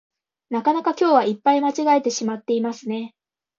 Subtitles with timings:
[0.49, 3.13] なかなか今日はいっぱい間違えてしまっていますね